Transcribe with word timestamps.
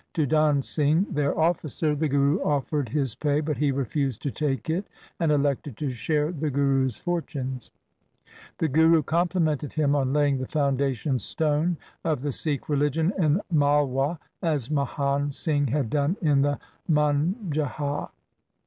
To 0.15 0.25
Dan 0.25 0.63
Singh, 0.63 1.05
their 1.11 1.37
officer, 1.39 1.93
the 1.93 2.07
Guru 2.07 2.41
offered 2.41 2.89
his 2.89 3.13
pay, 3.13 3.39
but 3.39 3.55
he 3.57 3.71
refused 3.71 4.23
to 4.23 4.31
take 4.31 4.67
it 4.67 4.87
and 5.19 5.31
elected 5.31 5.77
to 5.77 5.91
share 5.91 6.31
the 6.31 6.49
Guru's 6.49 6.97
fortunes. 6.97 7.69
The 8.57 8.67
Guru 8.67 9.03
complimented 9.03 9.73
him 9.73 9.95
on 9.95 10.11
laying 10.11 10.39
the 10.39 10.47
founda 10.47 10.95
tion 10.95 11.19
stone 11.19 11.77
of 12.03 12.23
the 12.23 12.31
Sikh 12.31 12.67
religion 12.67 13.13
in 13.19 13.41
Malwa 13.51 14.17
as 14.41 14.71
Mahan 14.71 15.31
Singh 15.31 15.67
had 15.67 15.91
done 15.91 16.17
in 16.19 16.41
the 16.41 16.57
Manjha. 16.89 18.09